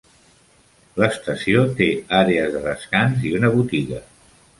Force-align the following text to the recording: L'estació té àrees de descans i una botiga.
L'estació 1.01 1.61
té 1.81 1.89
àrees 2.21 2.49
de 2.55 2.61
descans 2.69 3.29
i 3.33 3.35
una 3.41 3.53
botiga. 3.57 4.01